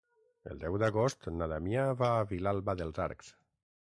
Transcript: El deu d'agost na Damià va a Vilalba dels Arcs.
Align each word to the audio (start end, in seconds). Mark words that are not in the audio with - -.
El 0.53 0.61
deu 0.61 0.77
d'agost 0.83 1.29
na 1.35 1.49
Damià 1.53 1.85
va 1.99 2.11
a 2.15 2.25
Vilalba 2.33 2.77
dels 2.81 3.03
Arcs. 3.09 3.31